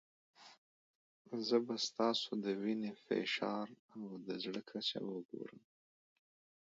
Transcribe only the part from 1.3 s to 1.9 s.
زه به